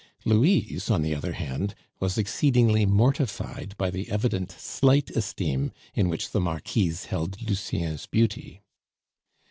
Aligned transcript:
Louise, 0.25 0.89
on 0.89 1.03
the 1.03 1.13
other 1.13 1.33
hand, 1.33 1.75
was 1.99 2.17
exceedingly 2.17 2.87
mortified 2.87 3.77
by 3.77 3.91
the 3.91 4.09
evident 4.09 4.51
slight 4.51 5.11
esteem 5.11 5.71
in 5.93 6.09
which 6.09 6.31
the 6.31 6.41
Marquise 6.41 7.05
held 7.05 7.39
Lucien's 7.47 8.07
beauty. 8.07 8.63